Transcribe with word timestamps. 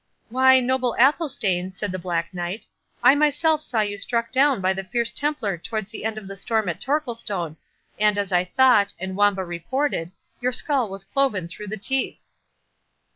"Why, 0.29 0.59
noble 0.59 0.95
Athelstane," 0.97 1.75
said 1.75 1.91
the 1.91 1.99
Black 1.99 2.33
Knight, 2.33 2.65
"I 3.03 3.13
myself 3.13 3.61
saw 3.61 3.81
you 3.81 3.99
struck 3.99 4.31
down 4.31 4.59
by 4.59 4.73
the 4.73 4.83
fierce 4.83 5.11
Templar 5.11 5.59
towards 5.59 5.91
the 5.91 6.05
end 6.05 6.17
of 6.17 6.27
the 6.27 6.35
storm 6.35 6.67
at 6.69 6.81
Torquilstone, 6.81 7.55
and 7.99 8.17
as 8.17 8.31
I 8.31 8.45
thought, 8.45 8.95
and 8.97 9.15
Wamba 9.15 9.43
reported, 9.45 10.11
your 10.41 10.53
skull 10.53 10.89
was 10.89 11.03
cloven 11.03 11.47
through 11.47 11.67
the 11.67 11.77
teeth." 11.77 12.23